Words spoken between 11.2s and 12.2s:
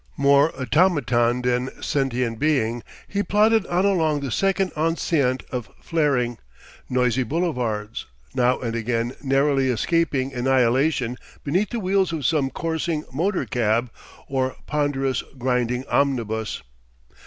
beneath the wheels